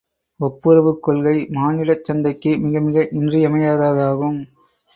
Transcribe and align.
ஒப்புரவுக் 0.39 0.99
கொள்கை 0.99 1.35
மானிடச் 1.49 2.03
சந்தைக்கு 2.03 2.53
மிகமிக 2.57 3.07
இன்றியமையாததாகும். 3.11 4.41